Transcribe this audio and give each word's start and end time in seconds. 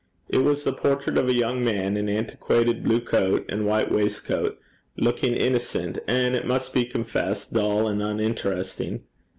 It 0.29 0.39
was 0.39 0.63
the 0.63 0.73
portrait 0.73 1.15
of 1.19 1.29
a 1.29 1.35
young 1.35 1.63
man 1.63 1.95
in 1.95 2.09
antiquated 2.09 2.83
blue 2.83 3.01
coat 3.01 3.45
and 3.49 3.67
white 3.67 3.91
waistcoat, 3.91 4.59
looking 4.97 5.35
innocent, 5.35 5.99
and, 6.07 6.35
it 6.35 6.47
must 6.47 6.73
be 6.73 6.85
confessed, 6.85 7.53
dull 7.53 7.87
and 7.87 8.01
uninteresting. 8.01 9.03